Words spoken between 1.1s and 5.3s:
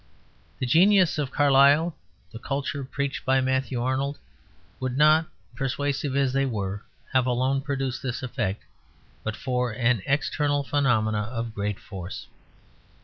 of Carlyle, the culture preached by Matthew Arnold, would not,